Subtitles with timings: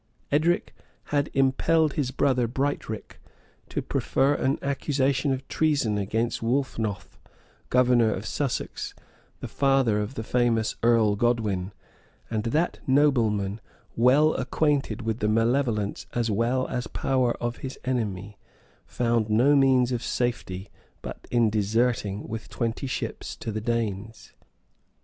[0.31, 0.73] Edric
[1.13, 3.19] had impelled his brother Brightric
[3.69, 7.19] to prefer an accusation of treason against Wolfnoth,
[7.69, 8.95] governor of Sussex,
[9.41, 11.71] the father of the famous Earl Godwin;
[12.31, 13.61] and that nobleman,
[13.95, 18.39] well acquainted with the malevolence as well as power of his enemy,
[18.87, 20.69] found no means of safety
[21.03, 24.31] Dut in deserting with twenty ships to the Danes.